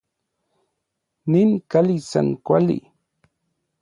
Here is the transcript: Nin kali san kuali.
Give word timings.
Nin 1.33 1.49
kali 1.71 1.95
san 2.09 2.27
kuali. 2.45 2.77